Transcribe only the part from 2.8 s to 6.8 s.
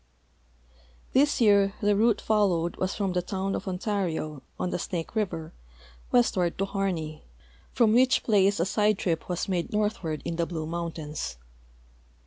from the town of Ontario, on the Snake river, westward to